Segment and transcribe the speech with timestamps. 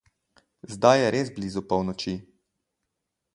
[0.75, 2.17] Zdaj je res blizu polnoči.